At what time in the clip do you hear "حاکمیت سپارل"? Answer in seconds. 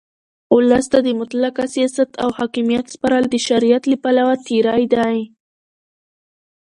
2.37-3.25